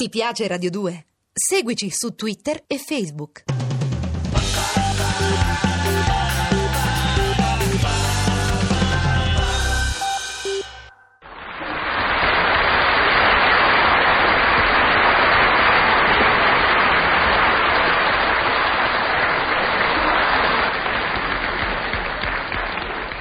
Ti 0.00 0.08
piace 0.10 0.46
Radio 0.46 0.70
2? 0.70 1.06
Seguici 1.32 1.90
su 1.90 2.14
Twitter 2.14 2.62
e 2.68 2.78
Facebook. 2.78 3.42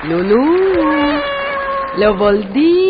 Lulù, 0.04 0.46
Leopoldino. 1.96 2.78
E 2.82 2.87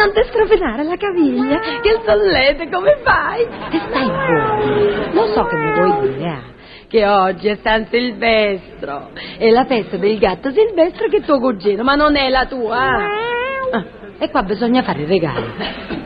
non 0.00 0.14
ti 0.14 0.22
strofinare 0.24 0.82
la 0.84 0.96
caviglia, 0.96 1.58
che 1.82 1.88
il 1.90 2.00
sollete 2.04 2.70
come 2.70 2.96
fai? 3.02 3.42
E 3.42 3.80
stai 3.86 4.06
buono. 4.06 5.12
Lo 5.12 5.26
so 5.26 5.44
che 5.44 5.56
mi 5.56 5.72
vuoi 5.72 6.14
dire, 6.14 6.28
ah, 6.28 6.42
che 6.88 7.06
oggi 7.06 7.48
è 7.48 7.58
San 7.62 7.86
Silvestro. 7.90 9.10
È 9.36 9.50
la 9.50 9.66
festa 9.66 9.98
del 9.98 10.18
gatto 10.18 10.50
Silvestro 10.50 11.08
che 11.08 11.18
è 11.18 11.20
tuo 11.20 11.38
cugino, 11.38 11.82
ma 11.82 11.96
non 11.96 12.16
è 12.16 12.30
la 12.30 12.46
tua. 12.46 12.78
Ah, 12.78 13.84
e 14.18 14.30
qua 14.30 14.42
bisogna 14.42 14.82
fare 14.82 15.02
i 15.02 15.06
regali, 15.06 15.52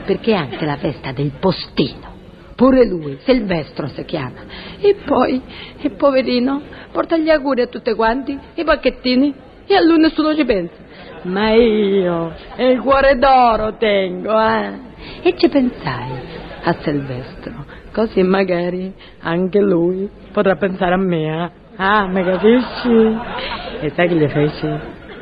perché 0.05 0.33
è 0.33 0.37
anche 0.37 0.65
la 0.65 0.77
festa 0.77 1.13
del 1.13 1.31
postino. 1.39 2.13
Pure 2.57 2.87
lui, 2.87 3.19
Silvestro 3.23 3.89
si 3.89 4.05
chiama. 4.05 4.43
E 4.81 4.97
poi, 5.05 5.41
e 5.81 5.91
poverino, 5.91 6.63
porta 6.93 7.17
gli 7.17 7.31
auguri 7.31 7.63
a 7.63 7.67
tutti 7.67 7.93
quanti, 7.95 8.39
i 8.55 8.65
pacchettini, 8.65 9.35
e 9.67 9.75
a 9.75 9.83
lui 9.83 9.99
nessuno 9.99 10.35
ci 10.35 10.45
pensa. 10.45 10.75
Ma 11.23 11.51
io 11.51 12.33
il 12.59 12.81
cuore 12.81 13.17
d'oro 13.17 13.77
tengo, 13.77 14.39
eh? 14.39 14.73
E 15.23 15.37
ci 15.37 15.49
pensai 15.49 16.11
a 16.65 16.77
Silvestro, 16.81 17.53
così 17.93 18.23
magari 18.23 18.93
anche 19.21 19.59
lui 19.61 20.09
potrà 20.33 20.57
pensare 20.57 20.95
a 20.95 20.99
me, 20.99 21.45
eh? 21.45 21.51
Ah, 21.77 22.07
mi 22.07 22.23
capisci? 22.23 23.19
E 23.81 23.91
sai 23.95 24.09
che 24.09 24.15
gli 24.15 24.29
feci? 24.29 24.69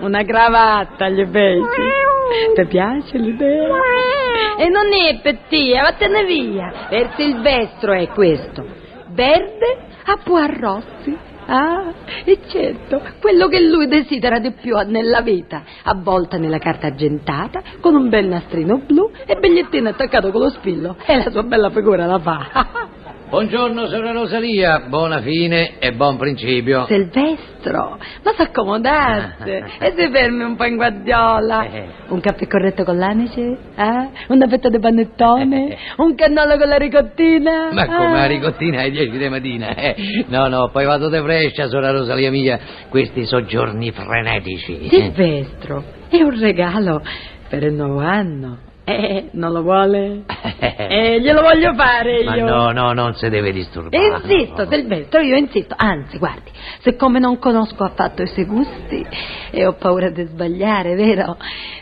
Una 0.00 0.22
cravatta 0.24 1.08
gli 1.08 1.24
feci. 1.24 1.90
Ti 2.54 2.64
piace 2.66 3.18
l'idea? 3.18 3.68
E 4.58 4.68
non 4.68 4.92
è 4.92 5.20
per 5.22 5.38
te, 5.48 5.78
vattene 5.80 6.24
via. 6.24 6.86
Per 6.88 7.12
Silvestro 7.16 7.92
è 7.92 8.08
questo. 8.08 8.64
Verde 9.08 9.78
a 10.04 10.18
Poirossi. 10.22 11.16
Ah, 11.46 11.92
e 12.24 12.38
certo, 12.46 13.02
quello 13.20 13.48
che 13.48 13.60
lui 13.60 13.86
desidera 13.88 14.38
di 14.38 14.52
più 14.52 14.76
nella 14.86 15.20
vita, 15.20 15.62
avvolta 15.84 16.36
nella 16.36 16.58
carta 16.58 16.86
argentata, 16.86 17.62
con 17.80 17.94
un 17.94 18.08
bel 18.08 18.26
nastrino 18.26 18.82
blu 18.86 19.10
e 19.26 19.36
bigliettino 19.36 19.88
attaccato 19.88 20.30
con 20.30 20.42
lo 20.42 20.50
spillo. 20.50 20.96
E 21.04 21.16
la 21.16 21.30
sua 21.30 21.42
bella 21.42 21.70
figura 21.70 22.06
la 22.06 22.18
fa. 22.18 22.80
Buongiorno, 23.32 23.86
signora 23.86 24.12
Rosalia. 24.12 24.80
Buona 24.90 25.22
fine 25.22 25.78
e 25.78 25.92
buon 25.94 26.18
principio. 26.18 26.84
Silvestro, 26.84 27.96
ma 28.22 28.32
s'accomodate 28.36 29.56
e 29.80 29.94
si 29.96 30.10
fermi 30.12 30.44
un 30.44 30.54
po' 30.54 30.66
in 30.66 30.76
guardiola. 30.76 31.64
Eh. 31.64 31.86
Un 32.08 32.20
caffè 32.20 32.46
corretto 32.46 32.84
con 32.84 32.98
l'anice? 32.98 33.40
Eh? 33.74 34.08
Una 34.28 34.46
fetta 34.48 34.68
di 34.68 34.78
panettone? 34.78 35.78
Un 35.96 36.14
cannolo 36.14 36.58
con 36.58 36.68
la 36.68 36.76
ricottina? 36.76 37.70
Ma 37.72 37.86
come 37.86 38.04
Ah. 38.04 38.16
la 38.20 38.26
ricottina 38.26 38.80
alle 38.82 38.90
10 38.90 39.16
di 39.16 39.28
mattina? 39.30 39.74
eh? 39.76 40.24
No, 40.28 40.48
no, 40.48 40.68
poi 40.70 40.84
vado 40.84 41.08
de 41.08 41.22
frescia, 41.22 41.68
signora 41.68 41.90
Rosalia 41.90 42.30
mia, 42.30 42.60
questi 42.90 43.24
soggiorni 43.24 43.92
frenetici. 43.92 44.88
Silvestro, 44.90 45.82
è 46.10 46.20
un 46.20 46.38
regalo 46.38 47.00
per 47.48 47.62
il 47.62 47.72
nuovo 47.72 48.00
anno. 48.00 48.58
Eh, 48.84 49.28
non 49.32 49.52
lo 49.52 49.62
vuole? 49.62 50.22
Eh, 50.92 51.20
glielo 51.20 51.40
voglio 51.42 51.72
fare 51.74 52.22
Ma 52.24 52.36
io. 52.36 52.44
no, 52.44 52.70
no, 52.70 52.92
non 52.92 53.14
si 53.14 53.28
deve 53.28 53.50
disturbare. 53.52 54.04
Insisto, 54.26 54.66
Silvestro, 54.68 55.20
io 55.20 55.36
insisto. 55.36 55.74
Anzi, 55.76 56.18
guardi, 56.18 56.50
siccome 56.80 57.18
non 57.18 57.38
conosco 57.38 57.82
affatto 57.84 58.22
i 58.22 58.26
suoi 58.28 58.44
gusti 58.44 59.04
e 59.50 59.66
ho 59.66 59.72
paura 59.74 60.10
di 60.10 60.24
sbagliare, 60.24 60.94
vero? 60.94 61.30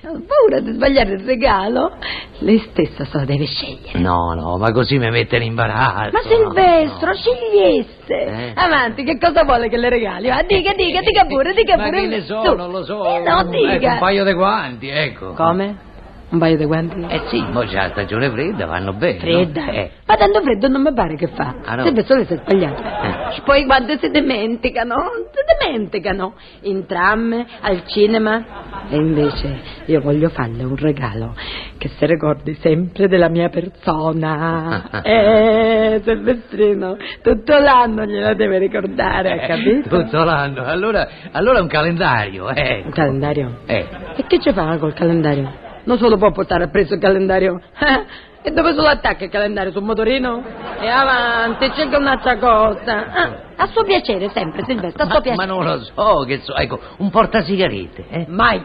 Ho 0.04 0.22
paura 0.26 0.60
di 0.60 0.72
sbagliare 0.72 1.12
il 1.14 1.24
regalo, 1.24 1.96
lei 2.38 2.58
stessa 2.70 3.04
se 3.04 3.18
lo 3.18 3.24
deve 3.24 3.46
scegliere. 3.46 3.98
No, 3.98 4.32
no, 4.34 4.56
ma 4.58 4.70
così 4.72 4.96
mi 4.98 5.10
mette 5.10 5.36
in 5.36 5.42
imbarazzo. 5.42 6.10
Ma 6.12 6.20
Silvestro, 6.22 7.06
no, 7.06 7.12
no. 7.12 7.18
scegliesse! 7.18 8.14
Eh? 8.14 8.52
Avanti, 8.54 9.02
che 9.04 9.18
cosa 9.18 9.44
vuole 9.44 9.68
che 9.68 9.76
le 9.76 9.88
regali? 9.90 10.28
Va, 10.28 10.42
dica, 10.46 10.72
dica, 10.74 11.00
dica 11.00 11.24
pure, 11.26 11.52
dica 11.52 11.76
Ma 11.76 11.84
pure. 11.84 12.00
che 12.00 12.06
ne 12.06 12.20
so, 12.22 12.42
Su. 12.44 12.54
non 12.54 12.70
lo 12.70 12.84
so. 12.84 13.04
Eh 13.06 13.20
no, 13.20 13.40
Ecco, 13.40 13.50
dica. 13.50 13.92
un 13.92 13.98
paio 13.98 14.24
di 14.24 14.32
guanti, 14.32 14.88
ecco. 14.88 15.32
Come? 15.34 15.88
Un 16.30 16.38
paio 16.38 16.56
di 16.56 16.64
guanti? 16.64 17.04
Eh 17.08 17.22
sì, 17.28 17.42
mo 17.50 17.60
c'è 17.62 17.74
la 17.74 17.88
stagione 17.90 18.30
fredda, 18.30 18.66
vanno 18.66 18.92
bene. 18.92 19.14
no? 19.14 19.20
Fredda? 19.20 19.66
Eh. 19.70 19.90
Ma 20.06 20.14
tanto 20.16 20.40
freddo 20.42 20.68
non 20.68 20.82
mi 20.82 20.92
pare 20.92 21.16
che 21.16 21.26
fa. 21.26 21.54
Ah, 21.64 21.74
no? 21.74 21.82
Silvestro 21.84 22.16
lei 22.16 22.26
si 22.26 22.34
è 22.34 22.36
sbagliato. 22.36 22.82
Eh. 22.82 23.40
Poi 23.44 23.64
quando 23.64 23.96
si 23.98 24.10
dimenticano, 24.10 24.94
si 25.32 25.66
dimenticano. 25.66 26.34
In 26.62 26.86
tram, 26.86 27.44
al 27.62 27.82
cinema. 27.86 28.44
E 28.88 28.96
invece 28.96 29.60
io 29.86 30.00
voglio 30.00 30.28
farle 30.28 30.62
un 30.62 30.76
regalo 30.76 31.34
che 31.78 31.88
si 31.88 32.06
ricordi 32.06 32.54
sempre 32.60 33.08
della 33.08 33.28
mia 33.28 33.48
persona. 33.48 35.02
eh, 35.02 36.00
Silvestrino, 36.04 36.96
tutto 37.22 37.58
l'anno 37.58 38.04
gliela 38.04 38.34
deve 38.34 38.58
ricordare, 38.58 39.32
ha 39.32 39.46
capito? 39.48 39.96
Eh, 39.96 40.04
Tutto 40.04 40.22
l'anno. 40.22 40.62
Allora, 40.64 41.08
allora 41.32 41.60
un 41.60 41.68
calendario, 41.68 42.50
eh. 42.50 42.82
Un 42.84 42.92
calendario? 42.92 43.58
Eh. 43.66 43.84
E 44.16 44.24
che 44.28 44.38
ci 44.38 44.52
fa 44.52 44.76
col 44.78 44.94
calendario? 44.94 45.68
Non 45.84 45.98
se 45.98 46.08
lo 46.08 46.16
può 46.16 46.30
portare 46.30 46.64
appresso 46.64 46.94
il 46.94 47.00
calendario? 47.00 47.60
E 48.42 48.52
dove 48.52 48.70
se 48.70 48.80
lo 48.80 48.86
attacca 48.86 49.24
il 49.24 49.30
calendario? 49.30 49.70
Sul 49.70 49.82
motorino? 49.82 50.42
E 50.80 50.88
avanti, 50.88 51.70
cerca 51.74 51.98
un'altra 51.98 52.38
cosa. 52.38 53.12
Ah, 53.12 53.36
a 53.56 53.66
suo 53.66 53.82
piacere 53.84 54.30
sempre, 54.30 54.64
Silvestro, 54.64 55.02
a 55.02 55.06
suo 55.08 55.16
Ma, 55.16 55.20
piacere. 55.20 55.46
ma 55.46 55.52
non 55.52 55.62
lo 55.62 55.78
so, 55.84 56.24
che 56.26 56.38
so, 56.40 56.56
ecco, 56.56 56.80
un 56.96 57.10
portasigarette, 57.10 58.06
eh. 58.08 58.24
Mai, 58.28 58.64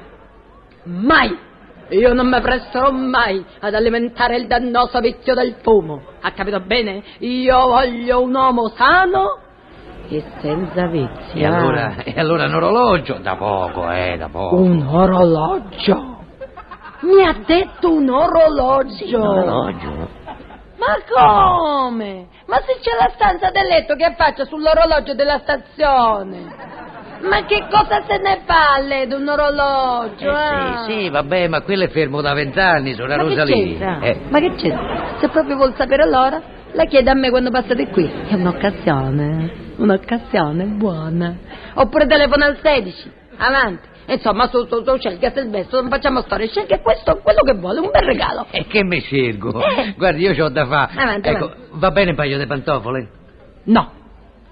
mai, 0.83 1.37
io 1.89 2.13
non 2.13 2.29
mi 2.29 2.39
presterò 2.39 2.89
mai 2.91 3.43
ad 3.59 3.73
alimentare 3.73 4.37
il 4.37 4.47
dannoso 4.47 4.97
vizio 5.01 5.33
del 5.33 5.55
fumo. 5.61 6.01
Ha 6.21 6.31
capito 6.31 6.61
bene? 6.61 7.03
Io 7.19 7.59
voglio 7.67 8.21
un 8.21 8.33
uomo 8.33 8.69
sano 8.77 9.39
e 10.07 10.23
senza 10.39 10.87
vizi. 10.87 11.37
E 11.39 11.45
allora, 11.45 11.95
e 12.01 12.13
allora 12.17 12.45
un 12.45 12.53
orologio? 12.53 13.17
Da 13.21 13.35
poco, 13.35 13.91
eh, 13.91 14.15
da 14.17 14.29
poco. 14.29 14.55
Un 14.55 14.87
orologio. 14.87 16.13
Mi 17.05 17.23
ha 17.23 17.35
detto 17.45 17.93
un 17.93 18.09
orologio. 18.09 19.17
Un 19.17 19.27
orologio? 19.27 20.09
Ma 20.77 20.97
come? 21.07 22.27
Ma 22.47 22.57
se 22.65 22.79
c'è 22.81 22.95
la 22.99 23.11
stanza 23.13 23.51
del 23.51 23.67
letto 23.67 23.95
che 23.95 24.13
faccia 24.17 24.43
sull'orologio 24.45 25.13
della 25.13 25.39
stazione? 25.39 26.73
Ma 27.21 27.45
che 27.45 27.65
cosa 27.69 28.03
se 28.07 28.17
ne 28.17 28.41
fa 28.45 28.73
a 28.73 28.79
lei 28.79 29.07
di 29.07 29.13
un 29.13 29.27
orologio? 29.27 30.29
Eh, 30.29 30.33
ah? 30.33 30.83
sì, 30.85 30.93
sì, 30.93 31.09
vabbè, 31.09 31.47
ma 31.47 31.61
quello 31.61 31.83
è 31.85 31.89
fermo 31.89 32.21
da 32.21 32.33
vent'anni, 32.33 32.95
che 32.95 33.15
Rosalia. 33.15 33.55
c'entra? 33.55 33.99
Eh, 34.01 34.21
Ma 34.29 34.39
che 34.39 34.53
c'entra? 34.55 35.15
Se 35.19 35.29
proprio 35.29 35.55
vuol 35.55 35.73
sapere 35.75 36.07
l'ora, 36.09 36.41
la 36.71 36.85
chiede 36.85 37.09
a 37.09 37.13
me 37.13 37.29
quando 37.29 37.51
passate 37.51 37.87
qui. 37.87 38.11
È 38.27 38.33
un'occasione, 38.33 39.53
un'occasione 39.77 40.63
buona. 40.65 41.35
Oppure 41.75 42.05
telefona 42.05 42.47
al 42.47 42.57
16, 42.61 43.11
avanti. 43.37 43.93
Insomma, 44.07 44.47
su, 44.49 44.65
su, 44.67 44.83
su, 44.83 44.97
scelga 44.97 45.31
Silvestro, 45.31 45.81
non 45.81 45.89
facciamo 45.89 46.21
storie, 46.21 46.47
scelga 46.47 46.79
questo, 46.79 47.19
quello 47.23 47.41
che 47.41 47.53
vuole, 47.53 47.79
un 47.79 47.89
bel 47.91 48.03
regalo. 48.03 48.45
E 48.51 48.65
che 48.67 48.83
mi 48.83 48.99
scelgo? 48.99 49.63
Eh. 49.65 49.93
Guardi, 49.97 50.21
io 50.21 50.33
c'ho 50.33 50.49
da 50.49 50.65
fare. 50.65 50.91
Avanti, 50.95 51.29
ecco, 51.29 51.45
avanti. 51.45 51.63
va 51.71 51.91
bene 51.91 52.09
un 52.11 52.15
paio 52.15 52.37
di 52.37 52.45
pantofole? 52.45 53.09
No, 53.63 53.91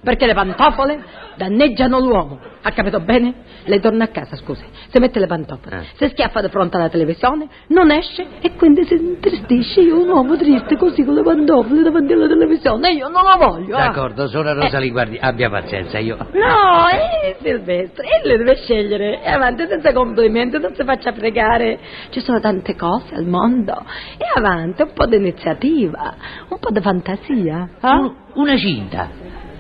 perché 0.04 0.26
le 0.26 0.34
pantofole 0.34 1.04
danneggiano 1.36 2.00
l'uomo. 2.00 2.40
Ha 2.62 2.72
capito 2.72 3.00
bene? 3.00 3.34
Lei 3.66 3.80
torna 3.80 4.04
a 4.06 4.08
casa, 4.08 4.36
scusi, 4.36 4.64
si 4.90 5.00
mette 5.00 5.20
le 5.20 5.28
pantofole, 5.28 5.78
Eh. 5.78 5.84
si 5.96 6.10
schiaffa 6.10 6.42
di 6.42 6.50
fronte 6.50 6.78
alla 6.78 6.90
televisione, 6.90 7.48
non 7.68 7.92
esce 7.92 8.26
e 8.42 8.54
quindi 8.56 8.86
si 8.86 8.94
intristisce. 8.96 9.82
Io 9.82 10.02
un 10.02 10.10
uomo 10.10 10.36
triste 10.38 10.76
così 10.78 11.04
con 11.04 11.14
le 11.16 11.24
pantofole 11.24 11.82
davanti 11.82 12.14
alla 12.14 12.28
televisione, 12.28 12.92
io 12.92 13.08
non 13.08 13.24
lo 13.24 13.38
voglio. 13.38 13.76
ah. 13.78 13.88
D'accordo, 13.88 14.28
sono 14.28 14.54
Rosalia, 14.54 14.92
guardi, 14.92 15.18
abbia 15.20 15.50
pazienza, 15.50 15.98
io... 15.98 16.18
No, 16.18 16.88
eh, 16.90 17.36
Silvestro, 17.42 18.04
e 18.04 18.28
le 18.28 18.38
deve 18.38 18.56
scegliere. 18.58 19.22
E 19.24 19.30
avanti, 19.30 19.66
senza 19.68 19.92
complimenti, 19.94 20.60
non 20.60 20.74
si 20.76 20.84
faccia 20.84 21.12
fregare. 21.14 21.80
Ci 22.10 22.20
sono 22.22 22.40
tante 22.40 22.76
cose 22.76 23.14
al 23.16 23.26
mondo. 23.26 23.74
E 24.18 24.26
avanti, 24.36 24.82
un 24.84 24.92
po' 24.94 25.06
di 25.06 25.16
iniziativa, 25.16 26.14
un 26.50 26.60
po' 26.60 26.70
di 26.72 26.82
fantasia. 26.82 27.70
ah? 27.82 27.98
Un- 28.00 28.16
una 28.36 28.58
cinta. 28.58 29.10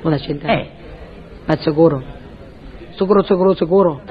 Una 0.03 0.17
cinta? 0.17 0.47
Eh. 0.47 0.69
Ma 1.45 1.55
sicuro? 1.57 2.01
Sicuro, 2.95 3.23
sicuro, 3.23 3.55
sicuro? 3.55 4.01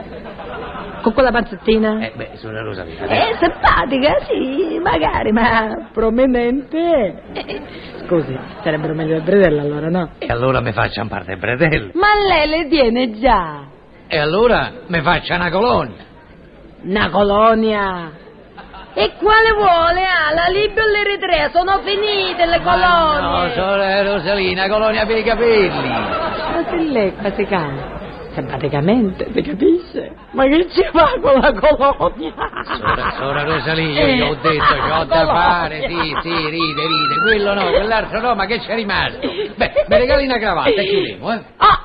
Con 1.03 1.13
quella 1.15 1.33
panzettina? 1.33 1.99
Eh, 2.01 2.13
beh, 2.15 2.31
sono 2.35 2.63
Rosalia. 2.63 2.95
Eh, 3.07 3.37
simpatica, 3.41 4.19
sì, 4.25 4.79
magari, 4.81 5.33
ma 5.33 5.89
prominente. 5.93 7.23
Eh, 7.33 7.63
scusi, 8.07 8.39
sarebbero 8.63 8.95
meglio 8.95 9.15
le 9.15 9.23
bredelle 9.23 9.61
allora, 9.61 9.89
no? 9.89 10.11
E 10.19 10.27
allora 10.29 10.61
mi 10.61 10.73
faccia 10.73 11.03
un 11.03 11.09
parte 11.09 11.37
bretello. 11.37 11.91
Ma 11.95 12.09
lei 12.29 12.49
le 12.49 12.69
tiene 12.69 13.19
già. 13.19 13.65
E 14.07 14.19
allora 14.19 14.73
mi 14.87 15.01
faccia 15.01 15.35
una 15.35 15.51
colonia. 15.51 16.05
Una 16.83 17.11
colonia. 17.11 18.11
E 18.95 19.13
quale 19.19 19.53
vuole? 19.55 20.03
Ah, 20.05 20.35
la 20.35 20.47
Libia 20.49 20.83
o 20.83 20.87
l'Eritrea? 20.87 21.49
Sono 21.51 21.79
finite 21.83 22.45
le 22.45 22.61
Ma 22.61 22.73
colonie. 22.73 23.21
No, 23.21 23.49
sorella 23.55 24.13
Rosalina, 24.13 24.69
colonia 24.69 25.07
per 25.07 25.17
i 25.17 25.23
capelli. 25.23 25.89
Ma 25.89 26.65
se 26.69 26.77
lei 26.77 27.15
qua 27.17 27.33
si 27.33 27.47
canta, 27.47 28.01
simpaticamente, 28.35 29.29
si 29.33 29.41
capisce? 29.43 30.13
Ma 30.33 30.45
che 30.45 30.69
ci 30.71 30.83
fa 30.93 31.11
con 31.23 31.41
la 31.41 31.53
colonia? 31.53 32.33
Sora, 32.65 33.11
sora 33.17 33.43
Rosalina, 33.45 34.01
io 34.01 34.15
gli 34.15 34.21
ho 34.21 34.35
detto, 34.43 34.75
c'ho 34.75 35.05
da 35.05 35.25
Colonia. 35.25 35.33
fare, 35.41 35.81
sì, 35.89 36.17
sì, 36.21 36.35
ride, 36.51 36.87
ride, 36.87 37.21
quello 37.23 37.55
no, 37.55 37.71
quell'altro 37.71 38.21
no, 38.21 38.35
ma 38.35 38.45
che 38.45 38.59
c'è 38.59 38.75
rimasto? 38.75 39.21
Beh, 39.57 39.73
mi 39.89 39.97
regali 39.97 40.25
una 40.27 40.39
cravatta 40.39 40.69
e 40.69 40.85
chiudiamo, 40.87 41.33
eh? 41.33 41.41
Ah, 41.57 41.81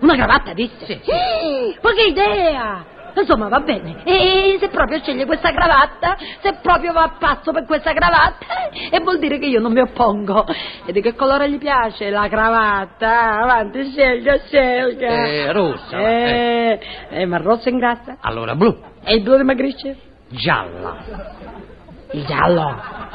una 0.00 0.14
cravatta, 0.16 0.52
disse? 0.52 1.00
Sì, 1.02 1.76
Ma 1.80 1.92
che 1.94 2.02
idea! 2.02 2.84
Insomma, 3.14 3.48
va 3.48 3.60
bene. 3.60 4.02
E 4.04 4.56
se 4.58 4.68
proprio 4.68 5.00
sceglie 5.00 5.26
questa 5.26 5.52
cravatta, 5.52 6.16
se 6.40 6.58
proprio 6.62 6.92
va 6.92 7.02
a 7.02 7.16
passo 7.18 7.52
per 7.52 7.64
questa 7.66 7.92
cravatta, 7.92 8.70
e 8.90 9.00
vuol 9.00 9.18
dire 9.18 9.38
che 9.38 9.46
io 9.46 9.60
non 9.60 9.72
mi 9.72 9.80
oppongo. 9.80 10.44
E 10.86 10.92
di 10.92 11.00
che 11.00 11.14
colore 11.14 11.48
gli 11.50 11.58
piace 11.58 12.10
la 12.10 12.28
cravatta? 12.28 13.40
Avanti, 13.42 13.90
scelga, 13.90 14.38
scelga. 14.46 15.06
Eh, 15.26 15.52
rossa, 15.52 15.98
eh. 15.98 16.78
Eh, 17.10 17.20
eh, 17.20 17.26
ma 17.26 17.36
rosso 17.38 17.68
ingrassa? 17.68 18.16
Allora, 18.20 18.54
blu, 18.54 18.76
E 19.04 19.14
il 19.14 19.22
blu 19.22 19.36
dimagrisce? 19.36 19.96
gialla. 20.28 20.96
Il 22.12 22.24
giallo. 22.26 22.62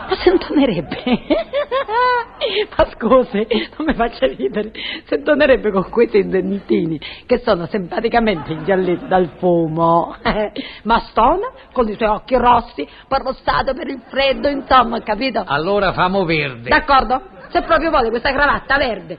Ma 0.09 0.15
si 0.21 0.29
intonerebbe. 0.29 1.03
Ma 2.77 2.85
scusi, 2.91 3.45
non 3.77 3.88
mi 3.88 3.94
faccia 3.94 4.25
ridere. 4.27 4.71
Si 5.05 5.15
intonerebbe 5.15 5.71
con 5.71 5.89
questi 5.89 6.25
dentini 6.27 6.99
che 7.25 7.39
sono 7.39 7.65
simpaticamente 7.67 8.53
ingialliti 8.53 9.07
dal 9.07 9.29
fumo. 9.38 10.15
Ma 10.83 10.99
stona 11.09 11.47
con 11.73 11.88
i 11.89 11.95
suoi 11.95 12.09
occhi 12.09 12.35
rossi, 12.38 12.88
parrossato 13.07 13.73
per 13.73 13.88
il 13.88 14.01
freddo, 14.07 14.47
insomma, 14.47 15.01
capito? 15.01 15.43
Allora 15.45 15.91
famo 15.93 16.23
verde. 16.25 16.69
D'accordo? 16.69 17.21
Se 17.50 17.61
proprio 17.63 17.89
vuole 17.89 18.09
questa 18.09 18.31
cravatta 18.31 18.77
verde. 18.77 19.17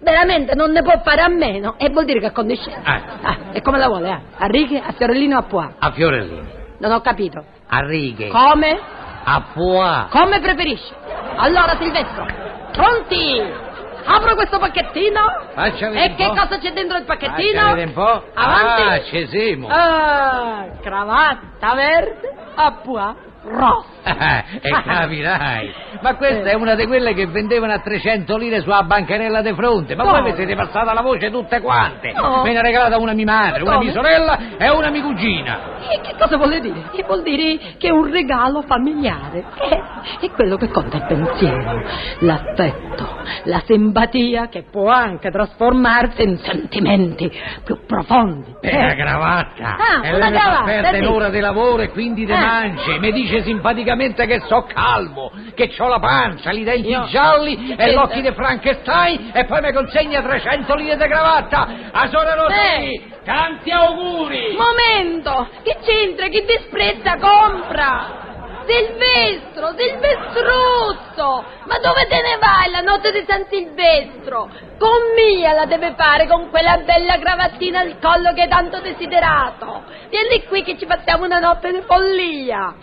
Veramente 0.00 0.54
non 0.56 0.70
ne 0.72 0.82
può 0.82 1.00
fare 1.04 1.20
a 1.20 1.28
meno 1.28 1.74
e 1.78 1.88
vuol 1.90 2.04
dire 2.04 2.18
che 2.20 2.26
è 2.26 2.32
condiscende. 2.32 2.80
Eh. 2.84 3.00
Ah, 3.22 3.36
e 3.52 3.60
come 3.62 3.78
la 3.78 3.86
vuole? 3.86 4.08
eh? 4.08 4.20
A 4.36 4.46
righe, 4.46 4.80
a 4.80 4.92
fiorellino 4.92 5.36
o 5.36 5.38
a 5.38 5.42
pois? 5.44 5.68
A 5.78 5.90
fiorellini, 5.92 6.48
Non 6.78 6.90
ho 6.92 7.00
capito. 7.00 7.44
a 7.68 7.78
righe, 7.86 8.28
Come? 8.28 8.78
A 9.24 9.42
pois. 9.52 10.06
Come 10.10 10.40
preferisci. 10.40 10.92
Allora, 11.36 11.76
Silvestro, 11.78 12.26
pronti? 12.72 13.70
Apro 14.04 14.34
questo 14.34 14.58
pacchettino. 14.58 15.20
Faccia 15.54 15.88
vedere 15.88 16.12
E 16.12 16.14
che 16.16 16.28
cosa 16.28 16.58
c'è 16.58 16.72
dentro 16.72 16.98
il 16.98 17.04
pacchettino? 17.04 17.60
Faccia 17.60 17.74
vedere 17.74 17.86
un 17.86 17.92
po'. 17.92 18.24
Avanti. 18.34 18.82
Ah, 18.82 19.02
ci 19.04 19.26
siamo. 19.28 19.68
Ah, 19.70 20.64
cravatta 20.82 21.74
verde 21.74 22.34
a 22.54 22.72
pois 22.82 23.14
rosso. 23.44 23.90
e 24.04 24.70
capirai. 24.84 25.72
Ma 26.00 26.16
questa 26.16 26.50
è 26.50 26.54
una 26.54 26.74
di 26.74 26.86
quelle 26.86 27.14
che 27.14 27.26
vendevano 27.26 27.72
a 27.72 27.78
300 27.78 28.36
lire 28.36 28.60
sulla 28.60 28.82
bancarella 28.82 29.42
di 29.42 29.52
fronte. 29.54 29.94
Ma 29.94 30.02
No. 30.04 30.10
voi 30.10 30.22
mi 30.22 30.34
siete 30.34 30.54
passata 30.56 30.92
la 30.92 31.02
voce 31.02 31.30
tutte 31.30 31.60
quante. 31.60 32.12
No. 32.12 32.42
Me 32.42 32.52
ne 32.52 32.58
ha 32.58 32.62
regalata 32.62 32.98
una 32.98 33.12
mia 33.12 33.24
madre, 33.26 33.62
una 33.62 33.78
mia 33.78 33.92
sorella 33.92 34.38
e 34.58 34.68
una 34.70 34.90
mia 34.90 35.02
cugina. 35.02 35.58
E 35.88 36.00
che 36.00 36.14
cosa 36.18 36.36
vuole 36.36 36.60
dire? 36.60 36.82
Che 36.92 37.04
vuol 37.04 37.22
dire 37.22 37.58
che 37.78 37.88
è 37.88 37.90
un 37.90 38.10
regalo 38.10 38.62
familiare. 38.62 39.44
Eh, 39.58 39.82
è 40.26 40.30
quello 40.30 40.56
che 40.56 40.68
conta 40.68 40.96
il 40.96 41.04
pensiero, 41.06 41.82
l'affetto, 42.20 43.08
la 43.44 43.62
simpatia 43.64 44.48
che 44.48 44.64
può 44.70 44.88
anche 44.88 45.30
trasformarsi 45.30 46.22
in 46.22 46.38
sentimenti 46.38 47.30
più 47.64 47.78
profondi. 47.86 48.56
Per 48.60 48.72
Eh. 48.74 48.86
la 48.86 48.94
cravatta. 48.94 49.76
Ah, 49.76 50.06
e 50.06 50.14
una 50.14 50.28
mi 50.30 50.36
fa 50.36 50.40
cravatta, 50.40 50.64
perdere 50.64 50.96
sì. 50.98 51.04
un'ora 51.04 51.28
di 51.30 51.40
lavoro 51.40 51.82
e 51.82 51.88
quindi 51.90 52.24
di 52.24 52.32
Eh. 52.32 52.36
mance. 52.38 52.98
Mi 52.98 53.12
dice 53.32 53.44
simpaticamente 53.44 54.26
che 54.26 54.40
so 54.46 54.64
calvo, 54.64 55.32
che 55.54 55.72
ho 55.78 55.88
la 55.88 55.98
pancia, 55.98 56.50
i 56.50 56.64
denti 56.64 56.88
Io- 56.88 57.06
gialli 57.06 57.74
e 57.76 57.90
gli 57.90 57.94
occhi 57.94 58.20
di 58.20 58.30
Frankenstein 58.32 59.30
e 59.32 59.44
poi 59.46 59.60
mi 59.62 59.72
consegna 59.72 60.20
300 60.20 60.74
lire 60.74 60.96
di 60.96 61.04
cravatta. 61.08 61.68
A 61.90 62.08
Sora 62.08 62.34
Rosalì, 62.34 63.12
tanti 63.24 63.70
auguri. 63.70 64.56
Momento! 64.56 65.48
Che 65.62 65.78
c'entra? 65.82 66.28
Chi 66.28 66.44
disprezza 66.44 67.16
compra! 67.16 68.20
Silvestro, 68.66 69.74
Silvestruzzo! 69.76 71.44
Ma 71.64 71.78
dove 71.78 72.06
te 72.06 72.20
ne 72.20 72.38
vai 72.38 72.70
la 72.70 72.80
notte 72.80 73.10
di 73.10 73.24
San 73.26 73.46
Silvestro? 73.48 74.48
Con 74.78 75.14
mia 75.16 75.52
la 75.52 75.64
deve 75.64 75.94
fare 75.96 76.26
con 76.26 76.48
quella 76.50 76.78
bella 76.78 77.18
cravattina 77.18 77.80
al 77.80 77.96
collo 78.00 78.32
che 78.34 78.42
hai 78.42 78.48
tanto 78.48 78.80
desiderato. 78.80 79.82
Vieni 80.10 80.44
qui 80.44 80.62
che 80.62 80.76
ci 80.78 80.86
facciamo 80.86 81.24
una 81.24 81.38
notte 81.38 81.72
di 81.72 81.80
follia. 81.86 82.74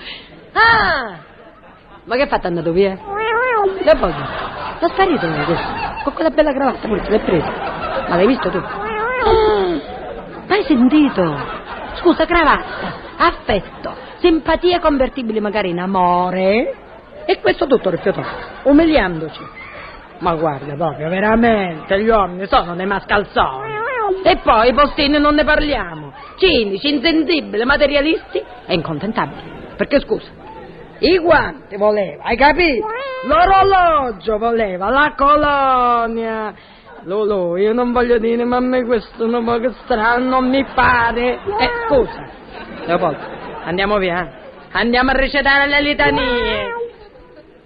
Ah! 0.60 1.18
Ma 2.04 2.16
che 2.16 2.28
fate 2.28 2.48
andato 2.48 2.72
via? 2.72 2.96
Che 2.96 3.96
poi? 3.98 4.12
Ma 4.12 4.88
sparito 4.88 5.28
lei 5.28 5.46
questo? 5.46 5.68
Con 6.04 6.14
quella 6.14 6.30
bella 6.30 6.54
cravatta 6.54 6.88
pure 6.88 7.02
te 7.02 7.10
l'hai 7.10 7.20
presa. 7.20 7.52
Ma 8.08 8.16
l'hai 8.16 8.28
visto 8.28 8.50
tu? 8.50 8.58
Ah, 8.58 9.80
ma 10.48 10.56
hai 10.56 10.64
sentito? 10.64 11.38
Scusa, 11.96 12.26
cravatta, 12.26 12.94
affetto, 13.18 13.94
simpatia 14.20 14.80
convertibili 14.80 15.40
magari 15.40 15.70
in 15.70 15.80
amore. 15.80 16.76
E 17.26 17.40
questo 17.42 17.68
tutto 17.68 17.90
rifiutato, 17.90 18.28
umiliandoci. 18.64 19.58
Ma 20.20 20.34
guarda 20.34 20.74
proprio, 20.76 21.10
veramente, 21.10 22.02
gli 22.02 22.10
uomini 22.10 22.48
sono 22.48 22.76
dei 22.76 22.86
mascalzoni. 22.86 23.78
E 24.24 24.38
poi 24.38 24.70
i 24.70 24.74
postini 24.74 25.20
non 25.20 25.36
ne 25.36 25.44
parliamo. 25.44 26.12
Cinici, 26.38 26.90
insensibili, 26.90 27.64
materialisti 27.64 28.44
e 28.66 28.74
incontentabili. 28.74 29.58
Perché 29.78 30.00
scusa, 30.00 30.30
i 31.00 31.18
guanti 31.20 31.76
voleva, 31.78 32.24
hai 32.24 32.36
capito? 32.36 32.88
L'orologio 33.26 34.38
voleva, 34.38 34.90
la 34.90 35.14
colonia. 35.16 36.54
Lolo, 37.04 37.56
io 37.58 37.74
non 37.74 37.92
voglio 37.92 38.18
dire, 38.18 38.44
ma 38.44 38.58
a 38.58 38.60
me 38.60 38.84
questo 38.84 39.26
un 39.26 39.44
po' 39.44 39.72
strano, 39.84 40.26
non 40.26 40.50
mi 40.50 40.66
pare. 40.74 41.40
Eh, 41.60 41.70
scusa. 41.88 42.28
Leopoldo, 42.86 43.20
andiamo 43.64 43.98
via. 43.98 44.30
Andiamo 44.72 45.12
a 45.12 45.14
recitare 45.14 45.68
le 45.68 45.82
litanie. 45.82 46.78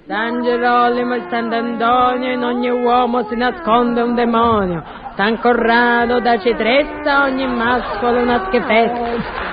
San 0.05 0.43
Gerolimo 0.43 1.15
e 1.15 1.21
Sant'Antonio, 1.29 2.31
in 2.31 2.43
ogni 2.43 2.69
uomo 2.69 3.23
si 3.27 3.35
nasconde 3.35 4.01
un 4.01 4.15
demonio. 4.15 4.83
San 5.15 5.39
Corrado 5.39 6.19
da 6.19 6.37
Citressa, 6.39 7.23
ogni 7.23 7.47
mascolo 7.47 8.21
una 8.21 8.45
schifezza. 8.45 9.52